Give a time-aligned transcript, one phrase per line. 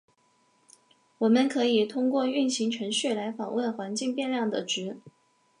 [1.19, 4.97] 我们可以通过运行程序来访问环境变量的值。